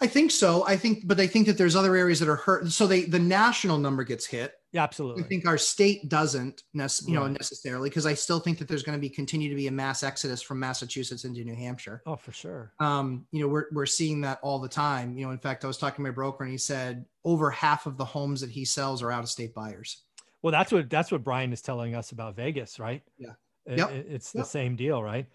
I 0.02 0.07
think 0.07 0.30
so. 0.30 0.66
I 0.66 0.76
think, 0.76 1.07
but 1.07 1.21
I 1.21 1.26
think 1.26 1.47
that 1.47 1.59
there's 1.59 1.76
other 1.76 1.95
areas 1.95 2.21
that 2.21 2.28
are 2.28 2.37
hurt. 2.37 2.69
So 2.73 2.87
they 2.87 3.02
the 3.04 3.19
national 3.19 3.76
number 3.78 4.02
gets 4.04 4.25
hit. 4.26 4.54
Yeah, 4.73 4.83
I 4.83 4.85
absolutely. 4.85 5.25
think 5.25 5.47
our 5.47 5.59
state 5.59 6.09
doesn't, 6.09 6.62
nec- 6.75 6.90
you 7.07 7.14
know, 7.14 7.23
Right. 7.23 7.33
necessarily 7.33 7.90
because 7.90 8.07
I 8.07 8.14
still 8.14 8.38
think 8.38 8.59
that 8.61 8.69
there's 8.69 8.85
going 8.85 8.97
to 8.97 9.00
be 9.00 9.11
continue 9.11 9.49
to 9.49 9.54
be 9.57 9.66
a 9.66 9.71
mass 9.73 10.02
exodus 10.04 10.40
from 10.42 10.61
Massachusetts 10.61 11.25
into 11.25 11.42
New 11.45 11.57
Hampshire. 11.57 12.02
Oh, 12.07 12.14
for 12.16 12.30
sure. 12.33 12.73
Um, 12.78 13.26
you 13.33 13.40
know, 13.42 13.49
we're 13.49 13.66
we're 13.73 13.85
seeing 13.87 14.21
that 14.23 14.38
all 14.42 14.59
the 14.61 14.69
time. 14.69 15.19
You 15.19 15.26
know, 15.26 15.33
in 15.33 15.38
fact, 15.38 15.64
I 15.64 15.66
was 15.66 15.76
talking 15.76 15.97
to 16.04 16.09
my 16.09 16.14
broker 16.14 16.45
and 16.45 16.52
he 16.52 16.59
said 16.59 17.04
over 17.25 17.50
half 17.50 17.87
of 17.87 17.97
the 17.97 18.04
homes 18.04 18.40
that 18.42 18.50
he 18.50 18.64
sells 18.64 19.02
are 19.02 19.11
out 19.11 19.23
of 19.25 19.28
state 19.28 19.54
buyers. 19.54 20.02
Well, 20.40 20.52
that's 20.52 20.73
what 20.73 20.88
that's 20.88 21.11
what 21.12 21.25
Brian 21.25 21.52
is 21.52 21.61
telling 21.61 21.95
us 21.95 22.12
about 22.12 22.37
Vegas, 22.37 22.78
right? 22.78 23.02
Yeah. 23.19 23.33
It- 23.66 23.78
Yep. 23.78 23.90
it- 23.90 24.07
it's 24.09 24.33
the 24.33 24.38
Yep. 24.38 24.47
same 24.47 24.76
deal, 24.76 25.02
right? 25.02 25.26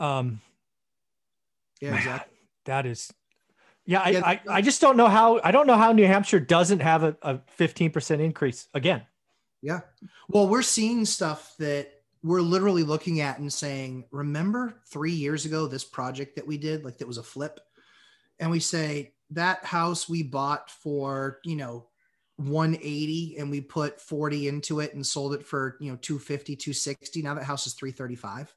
Um, 0.00 0.40
Yeah, 1.80 1.94
exactly. 1.96 2.34
That 2.64 2.86
is, 2.86 3.12
yeah. 3.86 4.00
I, 4.00 4.10
I, 4.32 4.40
I 4.48 4.62
just 4.62 4.80
don't 4.80 4.96
know 4.96 5.08
how. 5.08 5.40
I 5.42 5.50
don't 5.50 5.66
know 5.66 5.76
how 5.76 5.92
New 5.92 6.06
Hampshire 6.06 6.40
doesn't 6.40 6.80
have 6.80 7.02
a, 7.02 7.16
a 7.22 7.40
15% 7.58 8.20
increase 8.20 8.68
again. 8.74 9.02
Yeah. 9.62 9.80
Well, 10.28 10.48
we're 10.48 10.62
seeing 10.62 11.04
stuff 11.04 11.54
that 11.58 11.90
we're 12.22 12.40
literally 12.40 12.82
looking 12.82 13.20
at 13.20 13.38
and 13.38 13.52
saying, 13.52 14.04
remember 14.10 14.80
three 14.90 15.12
years 15.12 15.44
ago, 15.44 15.66
this 15.66 15.84
project 15.84 16.36
that 16.36 16.46
we 16.46 16.58
did, 16.58 16.84
like 16.84 16.98
that 16.98 17.08
was 17.08 17.18
a 17.18 17.22
flip. 17.22 17.60
And 18.38 18.50
we 18.50 18.60
say, 18.60 19.12
that 19.30 19.64
house 19.64 20.08
we 20.08 20.22
bought 20.22 20.70
for, 20.70 21.40
you 21.44 21.56
know, 21.56 21.86
180 22.36 23.36
and 23.38 23.50
we 23.50 23.60
put 23.60 24.00
40 24.00 24.48
into 24.48 24.80
it 24.80 24.94
and 24.94 25.06
sold 25.06 25.34
it 25.34 25.44
for, 25.44 25.76
you 25.80 25.90
know, 25.90 25.98
250, 26.00 26.56
260. 26.56 27.22
Now 27.22 27.34
that 27.34 27.44
house 27.44 27.66
is 27.66 27.74
335. 27.74 28.54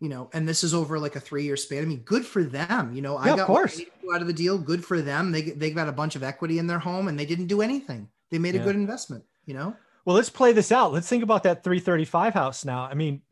You 0.00 0.08
know, 0.08 0.30
and 0.32 0.46
this 0.48 0.62
is 0.62 0.74
over 0.74 0.98
like 0.98 1.16
a 1.16 1.20
three 1.20 1.44
year 1.44 1.56
span. 1.56 1.82
I 1.82 1.86
mean, 1.86 2.00
good 2.00 2.24
for 2.24 2.44
them. 2.44 2.94
You 2.94 3.02
know, 3.02 3.14
Yeah, 3.14 3.24
I 3.24 3.30
of 3.30 3.36
got 3.38 3.46
course. 3.46 3.80
out 4.14 4.20
of 4.20 4.26
the 4.28 4.32
deal. 4.32 4.56
Good 4.56 4.84
for 4.84 5.00
them. 5.02 5.32
They 5.32 5.42
they 5.42 5.70
got 5.70 5.88
a 5.88 5.92
bunch 5.92 6.14
of 6.14 6.22
equity 6.22 6.58
in 6.58 6.66
their 6.68 6.78
home 6.78 7.08
and 7.08 7.18
they 7.18 7.26
didn't 7.26 7.46
do 7.46 7.62
anything. 7.62 8.08
They 8.30 8.38
made 8.38 8.54
a 8.54 8.60
good 8.60 8.76
investment. 8.76 9.24
You 9.46 9.54
know, 9.54 9.74
Well, 10.04 10.14
let's 10.14 10.28
play 10.30 10.52
this 10.52 10.70
out. 10.70 10.92
Let's 10.92 11.08
think 11.08 11.22
about 11.22 11.42
that 11.44 11.64
335 11.64 12.34
house 12.34 12.64
now. 12.64 12.82
I 12.82 12.94
mean, 12.94 13.22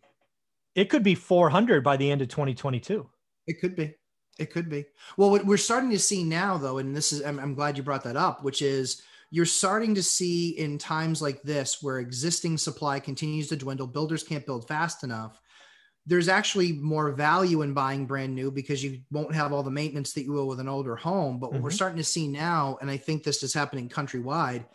it 0.74 0.88
could 0.90 1.02
be 1.02 1.14
400 1.14 1.84
by 1.84 1.96
the 1.96 2.10
end 2.10 2.22
of 2.22 2.28
2022. 2.28 3.06
It 3.46 3.60
could 3.60 3.76
be. 3.76 3.94
It 4.38 4.50
could 4.52 4.68
be. 4.68 4.86
Well, 5.16 5.30
what 5.30 5.46
we're 5.46 5.56
starting 5.56 5.90
to 5.90 5.98
see 5.98 6.24
now, 6.24 6.56
though, 6.58 6.78
and 6.78 6.94
this 6.96 7.12
is, 7.12 7.22
I'm, 7.24 7.38
I'm 7.38 7.54
glad 7.54 7.76
you 7.76 7.82
brought 7.82 8.04
that 8.04 8.16
up, 8.16 8.42
which 8.42 8.60
is 8.60 9.02
you're 9.30 9.46
starting 9.46 9.94
to 9.94 10.02
see 10.02 10.50
in 10.58 10.78
times 10.78 11.20
like 11.22 11.42
this 11.42 11.82
where 11.82 11.98
existing 11.98 12.58
supply 12.58 12.98
continues 13.00 13.48
to 13.48 13.56
dwindle, 13.56 13.86
builders 13.86 14.22
can't 14.22 14.44
build 14.46 14.66
fast 14.68 15.04
enough. 15.04 15.40
There's 16.06 16.28
actually 16.28 16.72
more 16.72 17.10
value 17.12 17.62
in 17.62 17.74
buying 17.74 18.06
brand 18.06 18.34
new 18.34 18.50
because 18.52 18.82
you 18.84 19.00
won't 19.10 19.34
have 19.34 19.52
all 19.52 19.64
the 19.64 19.70
maintenance 19.72 20.12
that 20.12 20.22
you 20.24 20.32
will 20.32 20.46
with 20.46 20.60
an 20.60 20.68
older 20.68 20.96
home. 20.96 21.40
But 21.40 21.52
what 21.52 21.62
we're 21.62 21.70
Mhm. 21.70 21.72
starting 21.72 21.98
to 21.98 22.04
see 22.04 22.28
now, 22.28 22.78
and 22.80 22.90
I 22.90 22.96
think 22.96 23.24
this 23.24 23.42
is 23.42 23.52
happening 23.52 23.88
countrywide, 23.88 24.66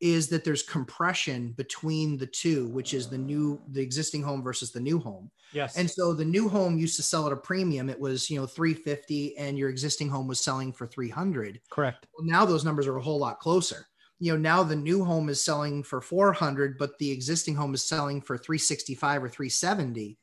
is 0.00 0.28
that 0.30 0.44
there's 0.44 0.62
compression 0.62 1.52
between 1.52 2.16
the 2.16 2.26
two, 2.26 2.68
which 2.68 2.94
is 2.94 3.08
the 3.08 3.18
new, 3.18 3.62
the 3.68 3.82
existing 3.82 4.22
home 4.22 4.42
versus 4.42 4.72
the 4.72 4.80
new 4.80 4.98
home. 4.98 5.30
Yes. 5.52 5.76
And 5.76 5.90
so 5.90 6.14
the 6.14 6.24
new 6.24 6.48
home 6.48 6.78
used 6.78 6.96
to 6.96 7.02
sell 7.02 7.26
at 7.26 7.32
a 7.32 7.36
premium. 7.36 7.88
It 7.90 8.00
was, 8.00 8.28
you 8.30 8.40
know, 8.40 8.46
350 8.46 9.36
and 9.36 9.58
your 9.58 9.68
existing 9.68 10.08
home 10.08 10.26
was 10.26 10.40
selling 10.40 10.72
for 10.72 10.86
300. 10.86 11.60
correct. 11.70 12.06
Well, 12.16 12.26
now 12.26 12.44
those 12.44 12.64
numbers 12.64 12.86
are 12.86 12.96
a 12.96 13.02
whole 13.02 13.18
lot 13.18 13.40
closer. 13.40 13.86
You 14.18 14.32
know, 14.32 14.38
now 14.38 14.62
the 14.62 14.76
new 14.76 15.04
home 15.04 15.28
is 15.28 15.42
selling 15.42 15.82
for 15.82 16.00
400, 16.00 16.76
but 16.78 16.98
the 16.98 17.10
existing 17.10 17.54
home 17.56 17.74
is 17.74 17.82
selling 17.84 18.20
for 18.20 18.36
365 18.36 19.22
or 19.22 19.28
370. 19.28 20.18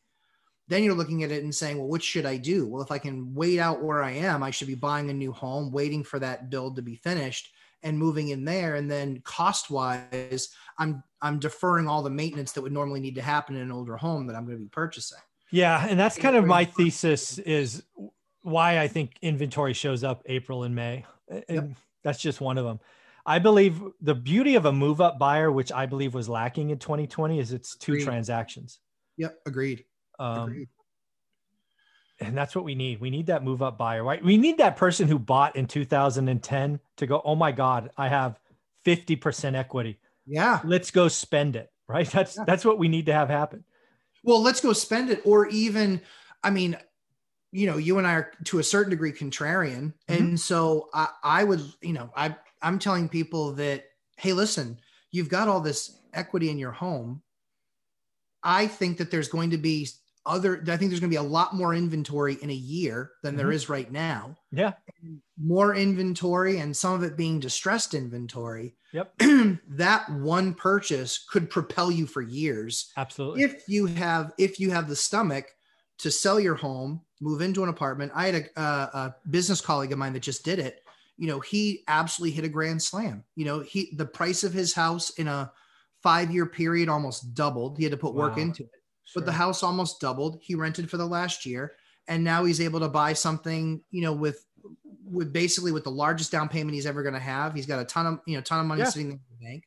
Then 0.68 0.84
you're 0.84 0.96
looking 0.96 1.24
at 1.24 1.32
it 1.32 1.44
and 1.44 1.56
saying, 1.56 1.78
well, 1.78 1.88
what 1.88 2.04
should 2.04 2.26
I 2.26 2.38
do? 2.38 2.68
Well, 2.68 2.84
if 2.84 2.92
I 2.92 2.98
can 2.98 3.34
wait 3.34 3.60
out 3.60 3.82
where 3.82 4.04
I 4.04 4.12
am, 4.12 4.44
I 4.44 4.52
should 4.52 4.68
be 4.68 4.76
buying 4.76 5.10
a 5.10 5.14
new 5.14 5.32
home, 5.32 5.72
waiting 5.72 6.04
for 6.04 6.20
that 6.20 6.50
build 6.50 6.76
to 6.76 6.82
be 6.82 6.96
finished 6.96 7.52
and 7.84 7.98
moving 7.98 8.30
in 8.30 8.44
there. 8.44 8.76
And 8.76 8.90
then 8.90 9.22
cost 9.24 9.70
wise, 9.70 10.50
I'm 10.78 11.04
I'm 11.22 11.40
deferring 11.40 11.88
all 11.88 12.04
the 12.04 12.10
maintenance 12.10 12.52
that 12.54 12.62
would 12.62 12.72
normally 12.72 13.00
need 13.00 13.16
to 13.16 13.22
happen 13.22 13.56
in 13.56 13.62
an 13.62 13.72
older 13.72 13.98
home 13.98 14.28
that 14.28 14.36
I'm 14.36 14.46
going 14.46 14.58
to 14.58 14.64
be 14.64 14.70
purchasing. 14.70 15.20
Yeah, 15.52 15.86
and 15.88 16.00
that's 16.00 16.18
kind 16.18 16.36
of 16.36 16.46
my 16.46 16.66
thesis 16.66 17.40
is 17.40 17.84
why 18.42 18.80
I 18.80 18.88
think 18.88 19.14
inventory 19.22 19.74
shows 19.74 20.04
up 20.04 20.22
April 20.26 20.64
and 20.64 20.76
May. 20.76 21.06
And 21.50 21.76
that's 22.04 22.20
just 22.20 22.42
one 22.42 22.58
of 22.58 22.66
them. 22.66 22.80
I 23.26 23.40
believe 23.40 23.82
the 24.02 24.16
beauty 24.16 24.56
of 24.56 24.66
a 24.66 24.72
move 24.72 25.02
up 25.02 25.20
buyer, 25.20 25.52
which 25.52 25.72
I 25.72 25.86
believe 25.86 26.14
was 26.14 26.30
lacking 26.30 26.70
in 26.70 26.80
2020, 26.80 27.40
is 27.40 27.52
it's 27.52 27.76
two 27.76 27.94
Agreed. 27.94 28.06
transactions. 28.06 28.80
Yep, 29.18 29.40
agreed. 29.46 29.84
Um, 30.20 30.68
and 32.20 32.36
that's 32.36 32.56
what 32.56 32.66
we 32.66 32.76
need. 32.76 33.00
We 33.00 33.10
need 33.10 33.28
that 33.28 33.44
move 33.44 33.62
up 33.62 33.78
buyer, 33.78 34.04
right? 34.04 34.24
We 34.24 34.38
need 34.38 34.58
that 34.58 34.76
person 34.76 35.08
who 35.08 35.20
bought 35.20 35.56
in 35.56 35.68
2010 35.68 36.80
to 36.98 37.08
go, 37.08 37.22
oh 37.24 37.36
my 37.36 37.52
God, 37.52 37.92
I 37.98 38.08
have 38.08 38.40
50% 38.86 39.56
equity. 39.56 40.00
Yeah. 40.26 40.60
Let's 40.64 40.90
go 40.92 41.08
spend 41.08 41.56
it, 41.56 41.72
right? 41.88 42.08
That's 42.12 42.36
Yeah. 42.38 42.44
that's 42.46 42.66
what 42.66 42.80
we 42.80 42.88
need 42.88 43.06
to 43.06 43.14
have 43.14 43.30
happen. 43.30 43.64
Well, 44.24 44.42
let's 44.42 44.62
go 44.62 44.74
spend 44.74 45.10
it. 45.10 45.22
Or 45.26 45.48
even, 45.48 46.02
I 46.44 46.50
mean, 46.50 46.76
you 47.52 47.68
know, 47.68 47.78
you 47.78 47.98
and 47.98 48.08
I 48.08 48.14
are 48.14 48.32
to 48.46 48.60
a 48.60 48.64
certain 48.64 48.90
degree 48.90 49.12
contrarian. 49.12 49.94
And 50.08 50.40
so 50.40 50.90
I, 50.94 51.08
I 51.24 51.44
would, 51.44 51.62
you 51.82 51.94
know, 51.94 52.12
I 52.16 52.36
I'm 52.62 52.80
telling 52.80 53.08
people 53.08 53.54
that, 53.54 53.86
hey, 54.18 54.34
listen, 54.34 54.80
you've 55.12 55.30
got 55.30 55.48
all 55.48 55.62
this 55.62 56.00
equity 56.14 56.50
in 56.50 56.58
your 56.58 56.72
home. 56.72 57.22
I 58.44 58.68
think 58.68 58.98
that 58.98 59.12
there's 59.12 59.30
going 59.30 59.52
to 59.52 59.58
be 59.58 59.88
other, 60.28 60.62
I 60.68 60.78
think 60.78 60.90
there's 60.92 61.00
going 61.00 61.10
to 61.12 61.14
be 61.14 61.16
a 61.16 61.22
lot 61.24 61.56
more 61.56 61.74
inventory 61.74 62.38
in 62.42 62.50
a 62.50 62.54
year 62.54 63.12
than 63.24 63.36
there 63.36 63.48
Mhm. 63.48 63.54
is 63.54 63.70
right 63.70 63.92
now. 63.92 64.36
Yeah. 64.52 64.74
More 65.42 65.76
inventory 65.76 66.58
and 66.60 66.76
some 66.76 66.94
of 66.94 67.04
it 67.04 67.16
being 67.18 67.40
distressed 67.40 67.94
inventory. 67.94 68.76
Yep. 68.94 69.14
that 69.70 70.10
one 70.12 70.54
purchase 70.54 71.26
could 71.30 71.50
propel 71.50 71.92
you 71.92 72.06
for 72.06 72.22
years 72.22 72.92
Absolutely. 72.98 73.44
if 73.44 73.64
you 73.68 73.86
have 73.86 74.34
if 74.38 74.60
you 74.60 74.72
have 74.72 74.88
the 74.88 74.96
stomach 74.96 75.46
to 76.00 76.10
sell 76.12 76.40
your 76.40 76.56
home 76.56 77.02
move 77.20 77.42
into 77.42 77.64
an 77.64 77.70
apartment 77.70 78.12
i 78.16 78.28
had 78.28 78.36
a, 78.36 78.62
a, 78.62 78.64
a 78.64 79.16
business 79.30 79.60
colleague 79.60 79.92
of 79.92 79.98
mine 79.98 80.14
that 80.14 80.22
just 80.22 80.46
did 80.46 80.58
it 80.60 80.84
you 81.18 81.28
know 81.28 81.40
he 81.42 81.84
absolutely 81.88 82.34
hit 82.34 82.46
a 82.46 82.50
grand 82.50 82.82
slam 82.82 83.24
you 83.36 83.44
know 83.44 83.60
he 83.60 83.94
the 83.98 84.06
price 84.06 84.44
of 84.44 84.54
his 84.54 84.74
house 84.74 85.10
in 85.18 85.28
a 85.28 85.52
five 86.02 86.32
year 86.32 86.46
period 86.46 86.88
almost 86.88 87.34
doubled 87.34 87.78
he 87.78 87.84
had 87.84 87.92
to 87.92 87.98
put 87.98 88.14
work 88.14 88.38
into 88.38 88.64
it 88.64 88.72
but 89.16 89.26
the 89.26 89.32
house 89.32 89.64
almost 89.64 90.00
doubled. 90.02 90.40
He 90.42 90.56
rented 90.56 90.90
for 90.90 90.98
the 90.98 91.06
last 91.08 91.46
year 91.46 91.74
and 92.08 92.24
now 92.24 92.44
he's 92.46 92.62
able 92.62 92.80
to 92.82 92.90
buy 92.90 93.14
something 93.14 93.82
you 93.92 94.02
know 94.02 94.14
with 94.14 94.44
with 95.10 95.32
basically 95.32 95.72
with 95.72 95.84
the 95.86 95.92
largest 95.92 96.32
down 96.32 96.50
payment 96.50 96.76
he's 96.76 96.86
ever 96.86 97.02
going 97.02 97.14
to 97.14 97.20
have. 97.20 97.54
He's 97.54 97.66
got 97.66 97.80
a 97.82 97.86
ton 97.86 98.06
of 98.06 98.20
you 98.28 98.36
know 98.36 98.42
ton 98.42 98.60
of 98.60 98.66
money 98.66 98.82
Yeah. 98.82 98.90
sitting 98.90 99.12
in 99.12 99.20
the 99.40 99.46
bank. 99.46 99.64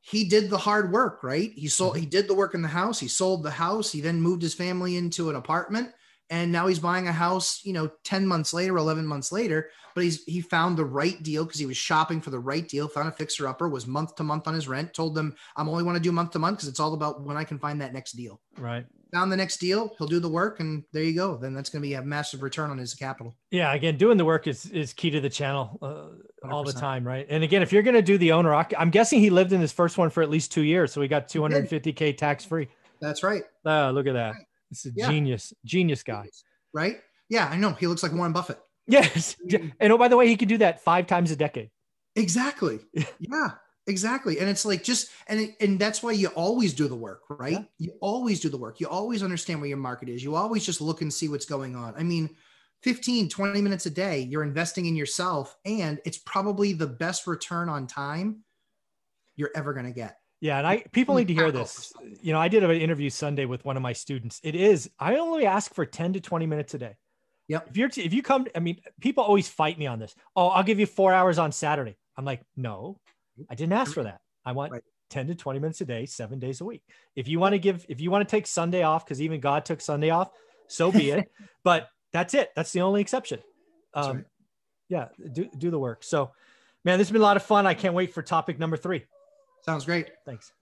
He 0.00 0.28
did 0.28 0.50
the 0.50 0.58
hard 0.58 0.92
work 0.92 1.22
right? 1.24 1.50
He 1.54 1.66
sold 1.68 1.94
Mm-hmm. 1.94 2.00
he 2.00 2.06
did 2.06 2.28
the 2.28 2.34
work 2.34 2.54
in 2.54 2.62
the 2.62 2.68
house. 2.68 3.00
He 3.00 3.08
sold 3.08 3.42
the 3.42 3.50
house. 3.50 3.90
He 3.90 4.00
then 4.00 4.20
moved 4.20 4.42
his 4.42 4.54
family 4.54 4.96
into 4.96 5.30
an 5.30 5.36
apartment 5.36 5.90
and 6.30 6.50
now 6.50 6.66
he's 6.66 6.78
buying 6.78 7.08
a 7.08 7.12
house 7.12 7.60
you 7.64 7.72
know 7.72 7.90
10 8.04 8.26
months 8.26 8.52
later 8.52 8.76
11 8.76 9.06
months 9.06 9.32
later 9.32 9.70
but 9.94 10.04
he's 10.04 10.24
he 10.24 10.40
found 10.40 10.76
the 10.76 10.84
right 10.84 11.22
deal 11.22 11.44
because 11.44 11.60
he 11.60 11.66
was 11.66 11.76
shopping 11.76 12.20
for 12.20 12.30
the 12.30 12.38
right 12.38 12.68
deal 12.68 12.88
found 12.88 13.08
a 13.08 13.12
fixer 13.12 13.48
upper 13.48 13.68
was 13.68 13.86
month 13.86 14.14
to 14.16 14.24
month 14.24 14.46
on 14.46 14.54
his 14.54 14.68
rent 14.68 14.92
told 14.92 15.14
them 15.14 15.34
i'm 15.56 15.68
only 15.68 15.82
want 15.82 15.96
to 15.96 16.02
do 16.02 16.12
month 16.12 16.30
to 16.30 16.38
month 16.38 16.58
because 16.58 16.68
it's 16.68 16.80
all 16.80 16.94
about 16.94 17.22
when 17.22 17.36
i 17.36 17.44
can 17.44 17.58
find 17.58 17.80
that 17.80 17.92
next 17.92 18.12
deal. 18.12 18.40
Right. 18.58 18.86
Found 19.12 19.30
the 19.30 19.36
next 19.36 19.58
deal 19.58 19.94
he'll 19.98 20.06
do 20.06 20.20
the 20.20 20.28
work 20.28 20.60
and 20.60 20.82
there 20.92 21.02
you 21.02 21.14
go. 21.14 21.36
Then 21.36 21.54
that's 21.54 21.70
going 21.70 21.80
to 21.80 21.88
be 21.88 21.94
a 21.94 22.02
massive 22.02 22.42
return 22.42 22.70
on 22.70 22.78
his 22.78 22.94
capital. 22.94 23.34
Yeah 23.50 23.72
again 23.72 23.96
doing 23.96 24.16
the 24.16 24.24
work 24.24 24.46
is 24.46 24.66
is 24.66 24.92
key 24.92 25.10
to 25.10 25.20
the 25.20 25.30
channel 25.30 25.78
uh, 25.80 26.48
all 26.50 26.64
the 26.64 26.72
time 26.72 27.06
right? 27.06 27.26
And 27.28 27.44
again 27.44 27.62
if 27.62 27.72
you're 27.72 27.82
going 27.82 27.94
to 27.94 28.02
do 28.02 28.18
the 28.18 28.32
owner 28.32 28.54
i'm 28.54 28.90
guessing 28.90 29.20
he 29.20 29.30
lived 29.30 29.52
in 29.52 29.60
his 29.60 29.72
first 29.72 29.96
one 29.96 30.10
for 30.10 30.22
at 30.22 30.30
least 30.30 30.52
two 30.52 30.62
years 30.62 30.92
so 30.92 31.00
he 31.00 31.08
got 31.08 31.28
250k 31.28 32.16
tax 32.16 32.44
free 32.44 32.68
that's 33.00 33.22
right. 33.22 33.42
Oh 33.64 33.90
look 33.92 34.06
at 34.06 34.14
that 34.14 34.34
it's 34.84 34.94
a 34.94 34.98
yeah. 34.98 35.10
genius, 35.10 35.52
genius 35.64 36.02
guy. 36.02 36.28
Right? 36.72 36.96
Yeah, 37.28 37.48
I 37.50 37.56
know. 37.56 37.72
He 37.72 37.86
looks 37.86 38.02
like 38.02 38.12
Warren 38.12 38.32
Buffett. 38.32 38.58
Yes. 38.86 39.36
And 39.80 39.92
oh, 39.92 39.98
by 39.98 40.08
the 40.08 40.16
way, 40.16 40.28
he 40.28 40.36
could 40.36 40.48
do 40.48 40.58
that 40.58 40.82
five 40.82 41.06
times 41.06 41.30
a 41.30 41.36
decade. 41.36 41.70
Exactly. 42.14 42.80
yeah, 43.18 43.50
exactly. 43.86 44.38
And 44.38 44.48
it's 44.48 44.64
like 44.64 44.82
just, 44.82 45.10
and, 45.26 45.40
it, 45.40 45.56
and 45.60 45.78
that's 45.78 46.02
why 46.02 46.12
you 46.12 46.28
always 46.28 46.72
do 46.72 46.88
the 46.88 46.94
work, 46.94 47.22
right? 47.28 47.52
Yeah. 47.52 47.62
You 47.78 47.92
always 48.00 48.40
do 48.40 48.48
the 48.48 48.58
work. 48.58 48.80
You 48.80 48.88
always 48.88 49.22
understand 49.22 49.60
where 49.60 49.68
your 49.68 49.78
market 49.78 50.08
is. 50.08 50.22
You 50.22 50.34
always 50.34 50.64
just 50.64 50.80
look 50.80 51.02
and 51.02 51.12
see 51.12 51.28
what's 51.28 51.46
going 51.46 51.76
on. 51.76 51.94
I 51.96 52.02
mean, 52.02 52.30
15, 52.82 53.28
20 53.28 53.60
minutes 53.60 53.86
a 53.86 53.90
day, 53.90 54.20
you're 54.20 54.42
investing 54.42 54.86
in 54.86 54.96
yourself, 54.96 55.56
and 55.64 56.00
it's 56.04 56.18
probably 56.18 56.72
the 56.72 56.86
best 56.86 57.26
return 57.26 57.68
on 57.68 57.86
time 57.86 58.44
you're 59.34 59.50
ever 59.54 59.72
going 59.72 59.86
to 59.86 59.92
get. 59.92 60.18
Yeah, 60.46 60.58
and 60.58 60.66
I 60.66 60.84
people 60.92 61.16
need 61.16 61.26
to 61.26 61.34
hear 61.34 61.50
this. 61.50 61.92
You 62.22 62.32
know, 62.32 62.38
I 62.38 62.46
did 62.46 62.62
an 62.62 62.70
interview 62.70 63.10
Sunday 63.10 63.46
with 63.46 63.64
one 63.64 63.76
of 63.76 63.82
my 63.82 63.92
students. 63.92 64.40
It 64.44 64.54
is 64.54 64.88
I 64.96 65.16
only 65.16 65.44
ask 65.44 65.74
for 65.74 65.84
10 65.84 66.12
to 66.12 66.20
20 66.20 66.46
minutes 66.46 66.72
a 66.74 66.78
day. 66.78 66.94
Yeah. 67.48 67.60
If 67.68 67.76
you're 67.76 67.90
if 67.96 68.14
you 68.14 68.22
come, 68.22 68.46
I 68.54 68.60
mean, 68.60 68.80
people 69.00 69.24
always 69.24 69.48
fight 69.48 69.76
me 69.76 69.88
on 69.88 69.98
this. 69.98 70.14
Oh, 70.36 70.46
I'll 70.46 70.62
give 70.62 70.78
you 70.78 70.86
four 70.86 71.12
hours 71.12 71.40
on 71.40 71.50
Saturday. 71.50 71.96
I'm 72.16 72.24
like, 72.24 72.42
no, 72.56 73.00
I 73.50 73.56
didn't 73.56 73.72
ask 73.72 73.92
for 73.92 74.04
that. 74.04 74.20
I 74.44 74.52
want 74.52 74.70
right. 74.70 74.82
10 75.10 75.26
to 75.26 75.34
20 75.34 75.58
minutes 75.58 75.80
a 75.80 75.84
day, 75.84 76.06
seven 76.06 76.38
days 76.38 76.60
a 76.60 76.64
week. 76.64 76.84
If 77.16 77.26
you 77.26 77.40
want 77.40 77.54
to 77.54 77.58
give, 77.58 77.84
if 77.88 78.00
you 78.00 78.12
want 78.12 78.26
to 78.26 78.30
take 78.30 78.46
Sunday 78.46 78.84
off, 78.84 79.04
because 79.04 79.20
even 79.20 79.40
God 79.40 79.64
took 79.64 79.80
Sunday 79.80 80.10
off, 80.10 80.30
so 80.68 80.92
be 80.92 81.10
it. 81.10 81.28
but 81.64 81.88
that's 82.12 82.34
it. 82.34 82.50
That's 82.54 82.70
the 82.70 82.82
only 82.82 83.00
exception. 83.00 83.40
Um, 83.94 84.16
right. 84.16 84.24
Yeah, 84.88 85.08
do 85.32 85.50
do 85.58 85.72
the 85.72 85.78
work. 85.80 86.04
So, 86.04 86.30
man, 86.84 86.98
this 86.98 87.08
has 87.08 87.12
been 87.12 87.20
a 87.20 87.24
lot 87.24 87.36
of 87.36 87.42
fun. 87.42 87.66
I 87.66 87.74
can't 87.74 87.94
wait 87.94 88.14
for 88.14 88.22
topic 88.22 88.60
number 88.60 88.76
three. 88.76 89.06
Sounds 89.66 89.84
great. 89.84 90.12
Thanks. 90.24 90.56